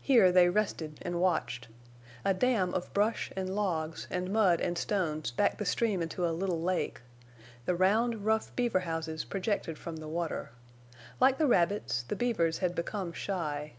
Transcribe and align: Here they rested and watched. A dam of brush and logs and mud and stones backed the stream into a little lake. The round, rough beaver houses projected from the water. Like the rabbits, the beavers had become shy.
Here 0.00 0.32
they 0.32 0.48
rested 0.48 1.00
and 1.02 1.20
watched. 1.20 1.68
A 2.24 2.32
dam 2.32 2.72
of 2.72 2.90
brush 2.94 3.30
and 3.36 3.54
logs 3.54 4.08
and 4.10 4.32
mud 4.32 4.58
and 4.62 4.78
stones 4.78 5.32
backed 5.32 5.58
the 5.58 5.66
stream 5.66 6.00
into 6.00 6.26
a 6.26 6.32
little 6.32 6.62
lake. 6.62 7.02
The 7.66 7.74
round, 7.74 8.24
rough 8.24 8.56
beaver 8.56 8.80
houses 8.88 9.22
projected 9.22 9.76
from 9.76 9.96
the 9.96 10.08
water. 10.08 10.52
Like 11.20 11.36
the 11.36 11.46
rabbits, 11.46 12.04
the 12.04 12.16
beavers 12.16 12.60
had 12.60 12.74
become 12.74 13.12
shy. 13.12 13.74